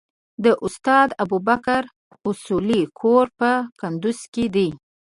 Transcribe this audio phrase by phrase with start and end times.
[0.43, 1.83] د استاد ابوبکر
[2.29, 4.69] اصولي کور په کندوز کې دی.